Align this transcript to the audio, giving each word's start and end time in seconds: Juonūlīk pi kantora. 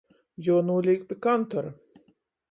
Juonūlīk 0.45 1.03
pi 1.11 1.17
kantora. 1.25 1.75